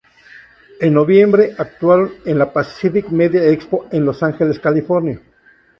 En 0.79 0.95
noviembre, 0.95 1.53
actuaron 1.59 2.11
en 2.25 2.39
la 2.39 2.51
Pacific 2.51 3.09
Media 3.09 3.43
Expo 3.45 3.87
en 3.91 4.03
Los 4.03 4.23
Angeles, 4.23 4.57
California. 4.59 5.21